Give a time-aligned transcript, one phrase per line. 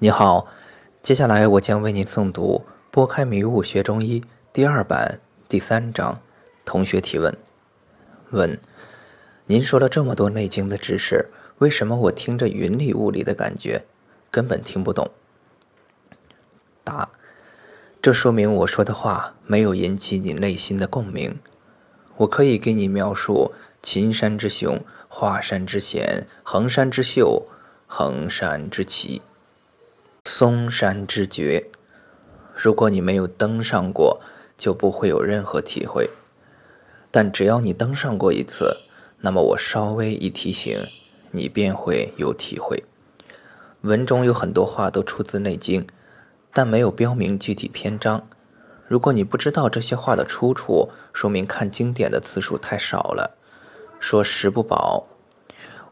[0.00, 0.46] 你好，
[1.02, 4.20] 接下来我将为您诵读《拨开迷雾学中医》
[4.52, 6.20] 第二版第三章。
[6.64, 7.36] 同学提问：
[8.30, 8.60] 问，
[9.46, 11.26] 您说了这么多《内经》的知识，
[11.58, 13.86] 为什么我听着云里雾里的感觉，
[14.30, 15.10] 根本听不懂？
[16.84, 17.08] 答：
[18.00, 21.40] 这说明我说的话没有引起你内心的共鸣。
[22.18, 23.52] 我可以给你描述
[23.82, 27.48] 秦山之雄，华山之险，衡山之秀，
[27.88, 29.22] 衡山之奇。
[30.30, 31.70] 嵩山之绝，
[32.54, 34.20] 如果你没有登上过，
[34.58, 36.10] 就不会有任何体会。
[37.10, 38.76] 但只要你登上过一次，
[39.20, 40.86] 那么我稍微一提醒，
[41.30, 42.84] 你便会有体会。
[43.80, 45.82] 文中有很多话都出自《内经》，
[46.52, 48.28] 但没有标明具体篇章。
[48.86, 53.38] 如果你不知道这些话的出处，说明看经典的次数太少了。
[53.98, 55.06] 说食不饱，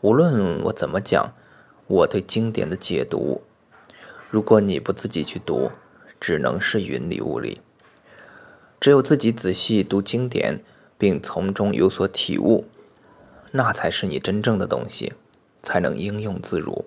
[0.02, 1.32] 无论我怎么讲，
[1.86, 3.42] 我对经典的解读。
[4.36, 5.70] 如果你不自己去读，
[6.20, 7.62] 只能是云里雾里。
[8.78, 10.60] 只有自己仔细读经典，
[10.98, 12.66] 并从中有所体悟，
[13.52, 15.14] 那才是你真正的东西，
[15.62, 16.84] 才能应用自如。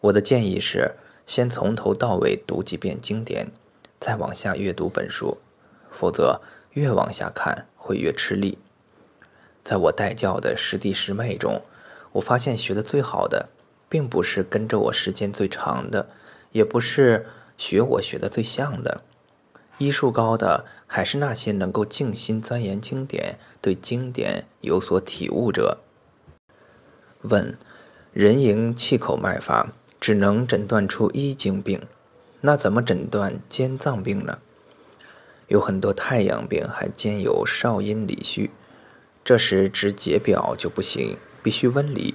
[0.00, 0.92] 我的建议是，
[1.26, 3.48] 先从头到尾读几遍经典，
[4.00, 5.36] 再往下阅读本书，
[5.90, 8.56] 否则越往下看会越吃力。
[9.62, 11.60] 在我带教的师弟师妹中，
[12.12, 13.50] 我发现学的最好的。
[13.88, 16.08] 并不是跟着我时间最长的，
[16.52, 19.02] 也不是学我学的最像的，
[19.78, 25.78] 医术高的还是那些能够静心钻研经典、对经典有所体悟者。
[27.22, 27.56] 问：
[28.12, 31.80] 人迎气口脉法只能诊断出一经病，
[32.40, 34.38] 那怎么诊断兼脏病呢？
[35.48, 38.50] 有很多太阳病还兼有少阴里虚，
[39.24, 42.14] 这时只解表就不行，必须温里。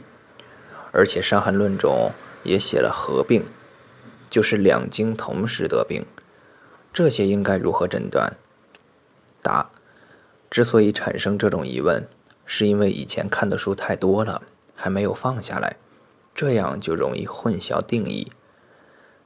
[0.91, 2.11] 而且《伤寒论》中
[2.43, 3.45] 也写了合并，
[4.29, 6.05] 就是两经同时得病，
[6.91, 8.37] 这些应该如何诊断？
[9.41, 9.71] 答：
[10.49, 12.07] 之所以产生这种疑问，
[12.45, 14.41] 是因为以前看的书太多了，
[14.75, 15.77] 还没有放下来，
[16.35, 18.31] 这样就容易混淆定义。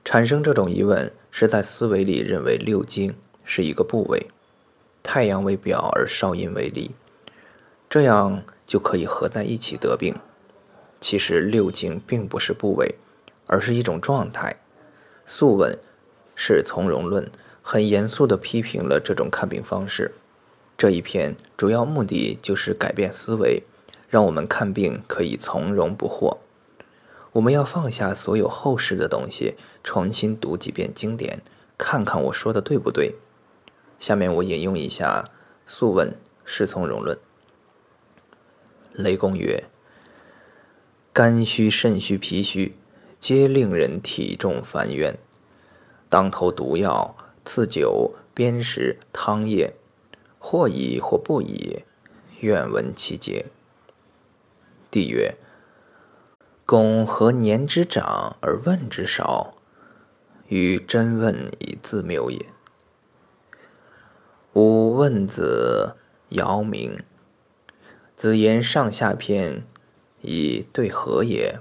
[0.04, 4.28] 产生这种疑问，是在思维里认为六经是一个部位，
[5.02, 6.92] 太阳为表而少阴为里，
[7.90, 10.16] 这样就可以合在一起得病。
[11.06, 12.96] 其实六经并不是部位，
[13.46, 14.54] 而是一种状态。
[15.28, 15.74] 《素问·
[16.34, 17.26] 是从容论》
[17.62, 20.16] 很严肃地批评了这种看病方式。
[20.76, 23.62] 这一篇主要目的就是改变思维，
[24.10, 26.40] 让我们看病可以从容不惑。
[27.34, 31.44] 我们要放下所有后世的东西，重新读几遍经典，
[31.78, 33.14] 看看我说的对不对。
[34.00, 35.30] 下面我引用一下
[35.68, 36.10] 《素问·
[36.46, 37.16] 是从容论》。
[38.94, 39.66] 雷公曰。
[41.16, 42.76] 肝虚、肾虚、脾虚，
[43.22, 45.18] 皆令人体重烦冤。
[46.10, 47.16] 当头毒药，
[47.46, 49.76] 赐酒、砭石、汤液，
[50.38, 51.86] 或以或不以，
[52.42, 53.46] 愿闻其节。
[54.92, 55.38] 帝曰：
[56.66, 59.54] 公何年之长而问之少？
[60.50, 62.46] 与真问以自谬也。
[64.52, 65.96] 吾问子
[66.32, 67.02] 尧明，
[68.18, 69.66] 子言上下篇。
[70.26, 71.60] 以对合也。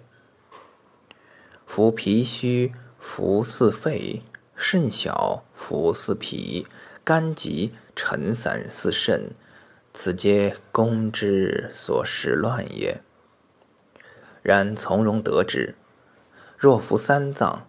[1.66, 4.22] 夫脾虚，浮似肺；
[4.56, 6.66] 肾小，浮似脾；
[7.04, 9.30] 肝急，沉散似肾。
[9.92, 13.00] 此皆公之所识乱也。
[14.42, 15.76] 然从容得之。
[16.58, 17.66] 若服三脏，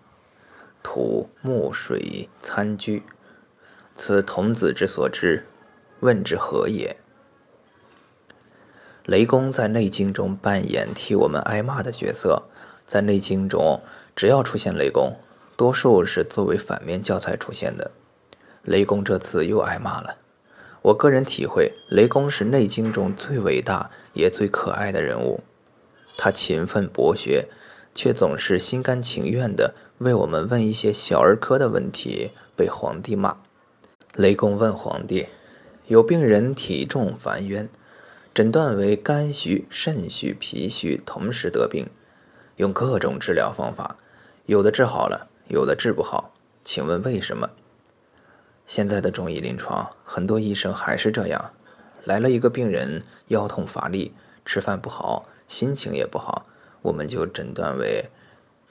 [0.82, 3.04] 土木水参居，
[3.94, 5.46] 此童子之所知，
[6.00, 6.98] 问之何也？
[9.06, 12.42] 雷公在《内经》中扮演替我们挨骂的角色。
[12.88, 13.80] 在《内经》中，
[14.16, 15.16] 只要出现雷公，
[15.56, 17.92] 多数是作为反面教材出现的。
[18.64, 20.18] 雷公这次又挨骂了。
[20.82, 25.42] 我个人体会，雷公是《内经》中最伟大也最可爱的人物。
[26.18, 27.48] 他勤奋博学，
[27.94, 33.38] 却总是心甘情愿地为我们问一些小儿科的问题，被皇帝骂。
[34.16, 35.28] 雷公问皇帝
[35.86, 37.70] ：“有病人体重烦冤。”
[38.36, 41.88] 诊断为肝虚、肾虚、脾虚同时得病，
[42.58, 43.96] 用各种治疗方法，
[44.46, 46.34] 有的治好了，有的治不好。
[46.62, 47.50] 请问为什么？
[48.66, 51.54] 现在的中医临床，很多医生还是这样：
[52.04, 56.46] 来了一个病人，腰痛乏力，吃饭不好，心情也不好，
[56.82, 58.10] 我们就诊断为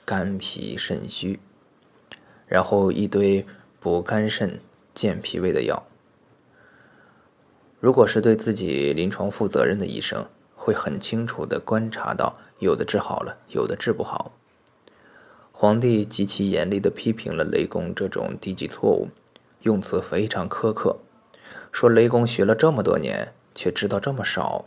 [0.05, 1.41] 肝脾肾虚，
[2.47, 3.47] 然后一堆
[3.81, 4.61] 补肝肾、
[4.93, 5.87] 健脾胃的药。
[7.85, 10.27] 如果是对自己临床负责任的医生，
[10.57, 14.33] 会很清楚地观察到，有的治好了，有的治不好。
[15.53, 19.09] 皇帝极其严厉地批评了雷公这种低级错误，
[19.61, 20.97] 用词非常苛刻，
[21.73, 24.65] 说雷公学了这么多年，却知道这么少，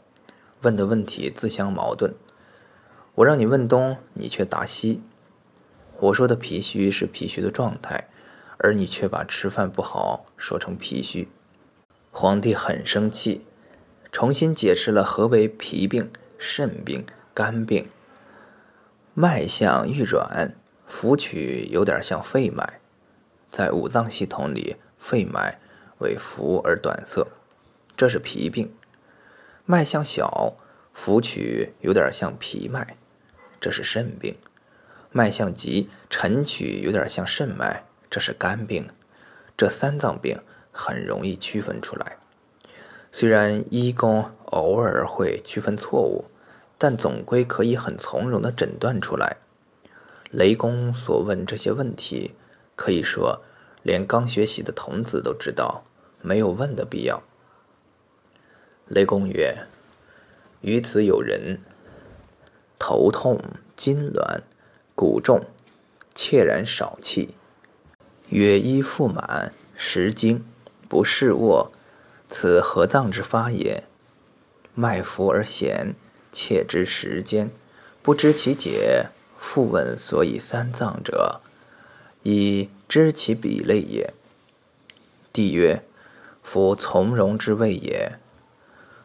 [0.61, 2.13] 问的问题自相矛盾。
[3.15, 5.01] 我让你问东，你却答西。
[5.99, 8.09] 我说的脾虚是脾虚的状态，
[8.59, 11.27] 而你却把吃饭不好说成脾虚。
[12.11, 13.45] 皇帝很生气，
[14.11, 17.87] 重新解释了何为脾病、肾病、肝病。
[19.13, 20.55] 脉象愈软。
[20.89, 22.79] 浮取有点像肺脉，
[23.51, 25.59] 在五脏系统里，肺脉
[25.97, 27.27] 为浮而短涩，
[27.97, 28.69] 这是脾病；
[29.65, 30.55] 脉象小，
[30.93, 32.95] 浮取有点像脾脉，
[33.59, 34.35] 这是肾病；
[35.11, 38.89] 脉象急，沉曲有点像肾脉，这是肝病。
[39.57, 40.39] 这三脏病
[40.77, 42.17] 很容易区分出来，
[43.11, 46.25] 虽然医工偶尔会区分错误，
[46.77, 49.37] 但总归可以很从容的诊断出来。
[50.29, 52.35] 雷公所问这些问题，
[52.75, 53.41] 可以说
[53.81, 55.83] 连刚学习的童子都知道，
[56.21, 57.23] 没有问的必要。
[58.85, 59.57] 雷公曰
[60.61, 61.59] ：“于此有人
[62.77, 63.41] 头痛、
[63.75, 64.41] 筋挛、
[64.95, 65.41] 骨重、
[66.13, 67.33] 怯然少气，
[68.29, 70.45] 曰衣腹满、食惊、
[70.87, 71.71] 不适卧，
[72.29, 73.83] 此何脏之发也？
[74.73, 75.95] 脉浮而弦，
[76.31, 77.51] 切之时间，
[78.01, 79.07] 不知其解。”
[79.39, 81.41] 复问所以三脏者，
[82.23, 84.11] 以知其比类也。
[85.31, 85.83] 帝曰：
[86.41, 88.17] 夫从容之谓也。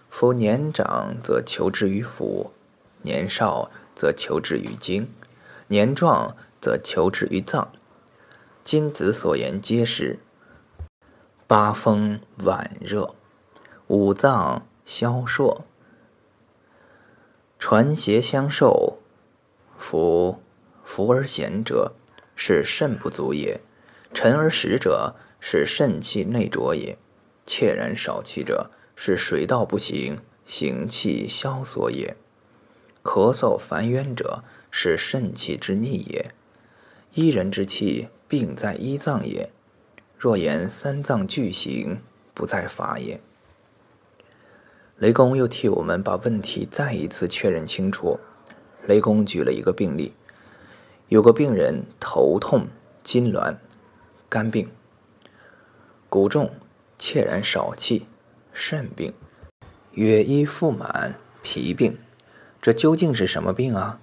[0.08, 2.48] 夫年长则求之于腑，
[3.02, 5.06] 年少则求之于经，
[5.68, 7.70] 年壮则求之于脏。
[8.62, 10.18] 今子所言皆是。
[11.52, 13.14] 八风脘热，
[13.88, 15.64] 五脏消烁，
[17.58, 18.96] 传邪相受。
[19.76, 20.40] 夫
[20.82, 21.92] 浮而弦者，
[22.34, 23.60] 是肾不足也；
[24.14, 26.96] 沉而实者，是肾气内浊也；
[27.44, 32.14] 怯然少气者，是水道不行，行气消缩也；
[33.02, 36.34] 咳嗽烦冤者，是肾气之逆也。
[37.12, 39.50] 一人之气，病在一脏也。
[40.22, 42.00] 若言三脏俱行，
[42.32, 43.20] 不在法也。
[44.96, 48.20] 雷公又替我们把问题再一次确认清楚。
[48.86, 50.14] 雷公举了一个病例，
[51.08, 52.68] 有个病人头痛、
[53.02, 53.56] 痉挛、
[54.28, 54.68] 肝病；
[56.08, 56.52] 骨重、
[56.96, 58.06] 怯然少气、
[58.52, 59.10] 肾病；
[59.90, 61.98] 月衣腹满、脾病。
[62.60, 64.00] 这究竟是什么病啊？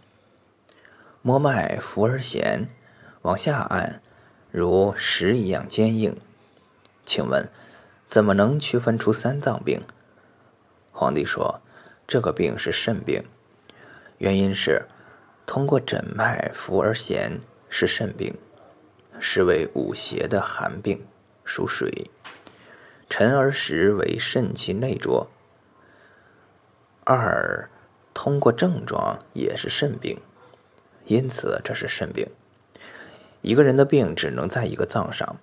[1.21, 2.67] 摸脉浮而弦，
[3.21, 4.01] 往下按，
[4.51, 6.17] 如石一样坚硬。
[7.05, 7.49] 请问，
[8.07, 9.81] 怎么能区分出三脏病？
[10.91, 11.61] 皇帝说
[12.07, 13.23] ：“这个病是肾病。”
[14.17, 14.85] 原因是，
[15.45, 18.35] 通过诊脉浮而弦是肾病，
[19.19, 21.05] 是为五邪的寒病，
[21.45, 21.89] 属水；
[23.09, 25.27] 沉而实为肾气内浊。
[27.05, 27.69] 二，
[28.13, 30.19] 通过症状也是肾病，
[31.05, 32.27] 因此这是肾病。
[33.41, 35.37] 一个人的病只能在一个脏上。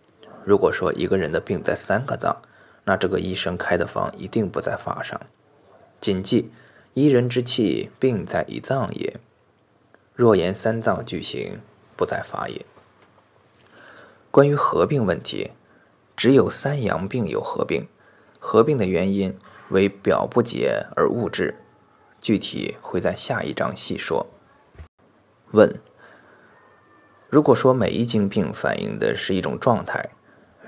[0.45, 2.37] 如果说一个人的病在三个脏，
[2.85, 5.21] 那这个医生开的方一定不在法上。
[6.01, 6.51] 谨记。
[6.99, 9.21] 一人之气，病在一脏也。
[10.15, 11.61] 若言三脏俱行，
[11.95, 12.65] 不在法也。
[14.31, 15.51] 关于合并问题，
[16.17, 17.87] 只有三阳病有合并，
[18.39, 19.39] 合并的原因
[19.69, 21.55] 为表不解而误治，
[22.23, 24.27] 具体会在下一章细说。
[25.51, 25.79] 问：
[27.37, 30.09] 如果说每一经病反映的是一种状态，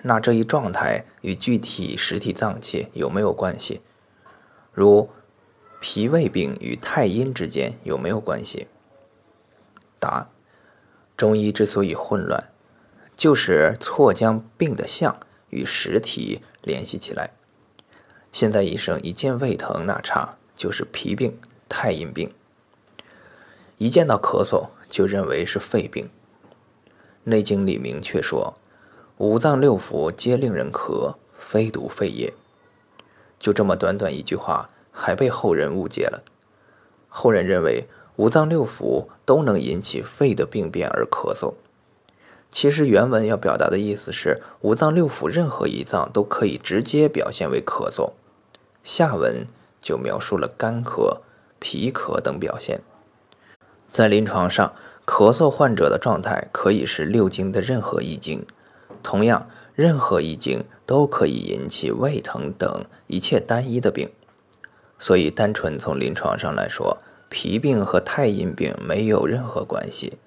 [0.02, 3.80] 那这一状态与具体实体脏器有没有关系？
[4.74, 5.08] 如？
[5.80, 8.66] 脾胃病与太阴之间有没有关系？
[9.98, 10.28] 答：
[11.16, 12.50] 中医之所以混乱，
[13.16, 17.30] 就是错将病的象与实体联系起来。
[18.30, 22.28] 现在医生一见胃疼那差，就是脾病、太阴病；
[23.78, 26.04] 一见到咳嗽，就认为是肺病。
[27.28, 28.54] 《内经》里明确说
[29.18, 32.32] ：“五脏六腑皆令人咳，非独肺也。”
[33.38, 34.70] 就这么短短一句话。
[35.00, 36.24] 还被后人误解了。
[37.08, 41.54] 后人认为五脏六腑都能引起肺的病变而咳嗽，
[42.50, 48.10] 其实原文要表达的意思是五脏六腑任何一脏都可以直接表现为咳嗽。
[48.82, 49.46] 下文
[49.80, 51.18] 就描述了干咳、
[51.60, 52.80] 皮咳等表现。
[53.92, 54.72] 在临床上，
[55.08, 58.44] 咳嗽患者的状态可以是六经的任何一经，
[59.02, 64.10] 同样，任何一经都可以引起胃疼等一切单一的病。
[64.98, 66.98] 所以，单纯从临床上来说，
[67.30, 70.18] 脾病和太阴病没有任何关系。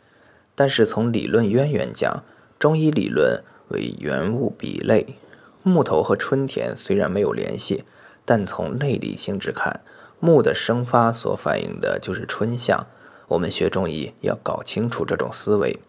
[0.56, 2.24] 但是从理论渊源讲，
[2.58, 5.16] 中医理论为原物比类，
[5.62, 7.86] 木头和春天虽然没有联系，
[8.26, 9.82] 但从内里性质看，
[10.20, 12.88] 木的生发所反映的就是春象。
[13.32, 15.80] 我们学中医要搞清楚这种思维。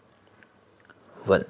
[1.27, 1.41] 问，《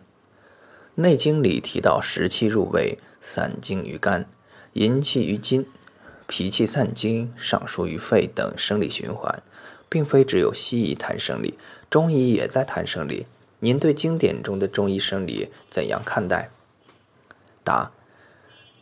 [0.95, 4.27] 内经》里提到食气入胃，散精于肝，
[4.73, 5.67] 淫气于筋，
[6.27, 9.43] 脾气散精，上疏于肺等生理循环，
[9.91, 11.59] 并非只有西医谈生理，
[11.91, 13.27] 中医也在谈生理。
[13.59, 16.49] 您对经典中的中医生理怎样看待？
[17.63, 17.93] 答：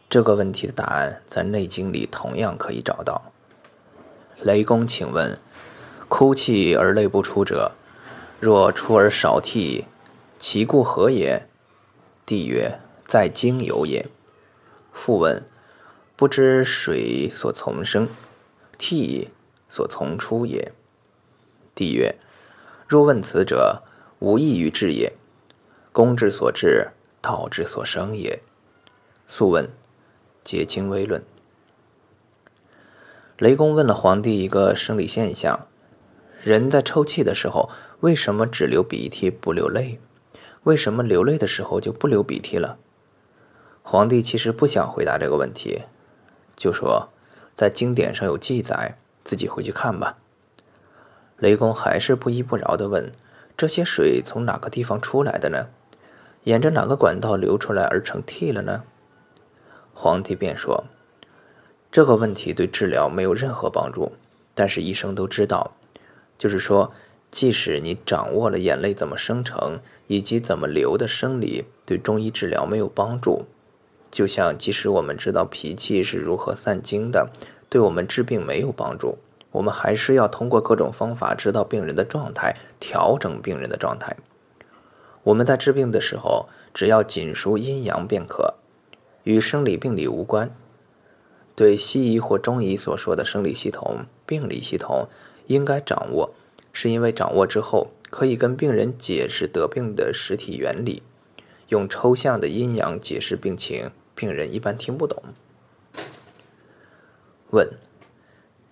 [0.08, 3.32] 这个问题的答案在《内经》里同样可以找到。
[4.40, 5.36] 雷公，请问，
[6.10, 7.70] 哭泣而泪不出者，
[8.40, 9.84] 若出而少涕？
[10.40, 11.46] 其故何也？
[12.26, 14.08] 帝曰：在经有也。
[14.92, 15.44] 复问：
[16.16, 18.08] 不知水所从生，
[18.76, 19.30] 涕
[19.68, 20.72] 所从出也。
[21.76, 22.16] 帝曰：
[22.88, 23.84] 若问此者，
[24.18, 25.12] 无异于治也。
[25.92, 26.88] 公之所至，
[27.20, 28.42] 道之所生也。
[29.28, 29.70] 素问：
[30.42, 31.22] 解经微论。
[33.38, 35.68] 雷公问了皇帝一个生理现象：
[36.42, 37.68] 人在抽泣的时候，
[38.00, 40.00] 为什么只流鼻涕不流泪？
[40.62, 42.78] 为什么流泪的时候就不流鼻涕了？
[43.82, 45.82] 皇帝其实不想回答这个问题，
[46.56, 47.08] 就说
[47.54, 50.16] 在经典上有记载，自己回去看吧。
[51.36, 53.12] 雷公还是不依不饶的问
[53.56, 55.66] ：“这些水从哪个地方出来的呢？
[56.44, 58.84] 沿着哪个管道流出来而成涕了呢？”
[59.92, 60.84] 皇帝便说
[61.92, 64.12] ：“这个问题对治疗没有任何帮助，
[64.54, 65.72] 但是医生都知道，
[66.40, 66.90] 就是说。”
[67.32, 69.78] 即使你掌握了眼泪怎么生成
[70.08, 73.44] 以及怎么流的生理，对中医治疗没有帮助。
[74.10, 77.30] 就像即使我们知道脾气是如何散精的，
[77.68, 79.16] 对我们治病没有帮助。
[79.52, 84.16] 我们还是要通过各种方法知道病人的状态，调整病人的状态。
[85.22, 88.54] 我们在治病的时候，只要紧熟阴阳便可，
[89.22, 90.52] 与生理病理无关。
[91.54, 95.06] 对西医或中医所说的生理系统、病理系统，
[95.50, 96.32] 应该掌握。
[96.72, 101.02] 是因为掌握之后，可以跟病人解释得病的实体原理，
[101.68, 105.20] 用抽象的阴阳解释病情，病人一般听不懂。
[107.50, 107.68] 问：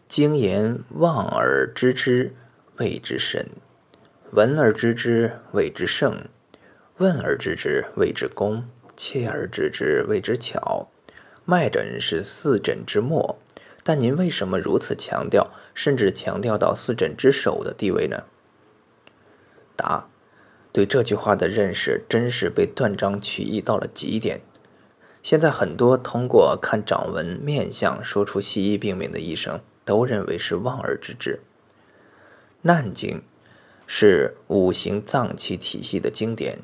[0.07, 2.33] 经言望而知之
[2.77, 3.49] 谓之神，
[4.31, 6.29] 闻而知之谓之圣，
[6.99, 8.65] 问而知之谓之功，
[8.97, 10.89] 切而知之谓之巧。
[11.45, 13.37] 脉诊是四诊之末。
[13.89, 18.25] 但您为什么如此强调，甚至强调到四诊之首的地位呢？
[19.77, 20.11] 答：
[20.73, 24.43] 对这句话的认识真是被断章取义到了极点。
[25.23, 31.37] 现在很多通过看掌纹、面相说出西医病名的医生，都认为是望而知之。
[32.61, 33.17] 《难经》
[33.87, 36.59] 是五行脏器体系的经典，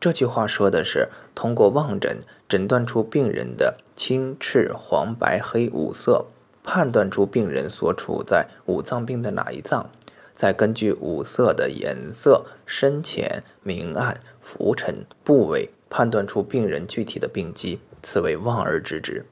[0.00, 6.24] 这句话说的是通过望诊诊断出病人的青、赤、黄、白、黑五色。
[6.70, 9.88] 判断出病人所处在五脏病的哪一脏，
[10.34, 19.24] 再根据五色的颜色深浅、明暗、浮沉、部位，判断出病人具体的病机，此为望而知之。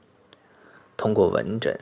[0.97, 1.77] 通过闻诊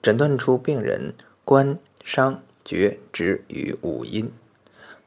[0.00, 1.14] 诊断出病人
[1.44, 4.30] 官、伤、厥、止与五阴，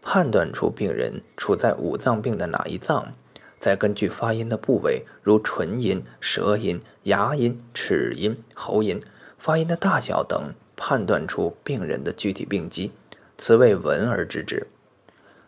[0.01, 3.13] 判断出病人处在五脏病的哪一脏，
[3.57, 8.99] 再根据发音的部位，如唇音、舌音、牙音、齿音、喉音。
[9.43, 12.93] 发音的大小等，判断出病人的具体病机，
[13.37, 14.67] 此谓闻而知之。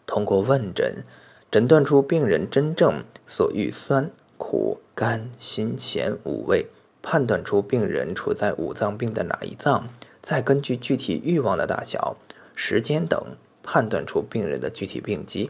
[0.05, 1.05] 通过问诊，
[1.49, 6.65] 诊断出病人真正所欲酸、苦、甘、辛、咸五味，
[7.01, 9.87] 判断出病人处在五脏病的哪一脏，
[10.21, 12.17] 再根据具体欲望的大小、
[12.53, 15.49] 时间等，判断出病人的具体病机，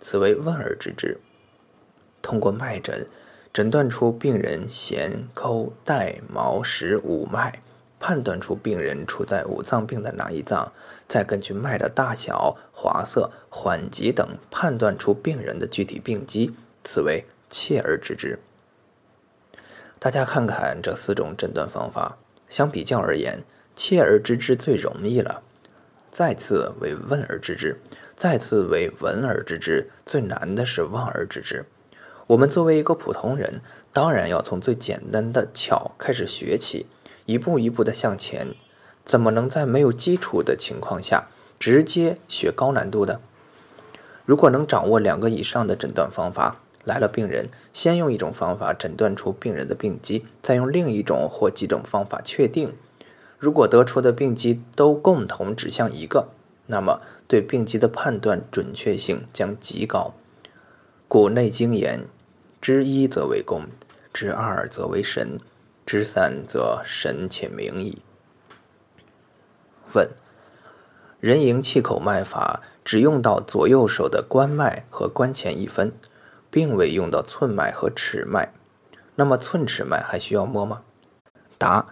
[0.00, 1.18] 此为问而知之。
[2.22, 3.06] 通过脉诊，
[3.52, 7.60] 诊断出病人弦、抠、带、毛、实五脉。
[8.02, 10.72] 判断出病人处在五脏病的哪一脏，
[11.06, 18.40] 再根据脉的大小、滑色、缓急等，判断出病人的具体病机，此为切而知之。
[20.00, 22.18] 大家看看这四种诊断方法，
[22.48, 23.44] 相比较而言，
[23.76, 25.40] 切而知之最容易了。
[26.10, 27.78] 再次为问而知之，
[28.16, 31.64] 再次为闻而知之，最难的是望而知之。
[32.26, 33.60] 我们作为一个普通人，
[33.92, 36.86] 当然要从最简单的巧开始学起。
[37.32, 38.48] 一步一步的向前，
[39.06, 43.22] 怎么能在没有基础的情况下直接学高难度的？
[44.26, 52.74] 如果能掌握两个以上的诊断方法，来了病人，先用一种方法诊断出病人的病机，再用另一种或几种方法确定。
[53.38, 56.28] 如果得出的病机都共同指向一个，
[56.66, 60.12] 那么对病机的判断准确性将极高。
[61.08, 62.04] 故《内经》言：
[62.60, 63.64] 知一则为公，
[64.12, 65.40] 知二则为神，
[65.92, 68.00] 知三则神且明矣。
[69.92, 70.08] 问：
[71.20, 75.92] 人迎气口脉法只用到左右手的关脉和关前一分，
[76.50, 78.54] 并未用到寸脉和尺脉，
[79.16, 80.80] 那么寸尺脉还需要摸吗？
[81.58, 81.84] 答。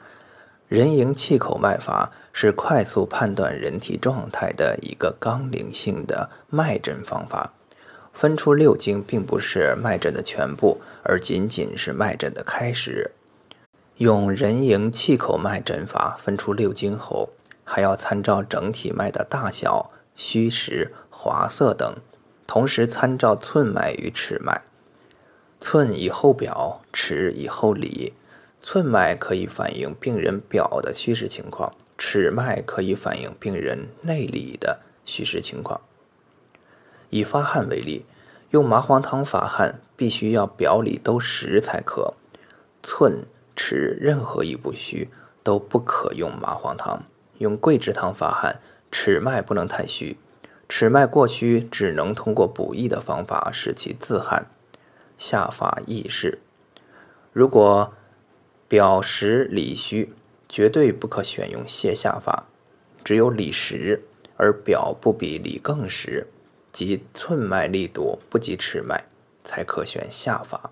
[0.66, 7.52] 人迎气口脉法是快速判断人体状态的一个纲领性的脉诊方法。
[8.14, 13.11] 分出六经并不是脉诊的全部，而仅仅是脉诊的开始。
[14.00, 17.28] 用人迎气口脉诊法分出六经后，
[17.64, 21.97] 还要参照整体脉的大小、虚实、滑涩等，
[22.47, 24.62] 同时参照寸脉与尺脉。
[25.61, 28.14] 寸以后表，尺以后里。
[28.62, 35.78] 寸脉可以反映病人表的虚实情况，尺脉可以反映病人内里的虚实情况。
[37.11, 38.07] 以发汗为例，
[38.49, 42.14] 用麻黄汤发汗，必须要表里都实才可。
[42.83, 43.26] 寸、
[43.62, 45.11] 尺任何一不虚，
[45.43, 47.05] 都不可用麻黄汤。
[47.37, 48.59] 用桂枝汤发汗，
[48.90, 50.17] 尺脉不能太虚，
[50.67, 54.47] 尺脉过虚，只能通过补益的方法使其自汗，
[55.19, 56.38] 下法易逝。
[57.35, 57.93] 如果
[58.67, 60.14] 表实里虚，
[60.49, 62.47] 绝对不可选用泻下法。
[63.05, 64.02] 只有里实
[64.38, 66.26] 而表不比里更实，
[66.73, 69.05] 即寸脉力度不及尺脉，
[69.45, 70.71] 才可选下法。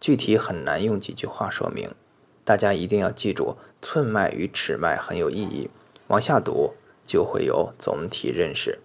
[0.00, 1.94] 具体很难用几句话说明，
[2.44, 5.70] 大家一定要记住，寸脉与尺脉很有意义。
[6.08, 6.74] 往下读
[7.06, 8.78] 就会有总体认识。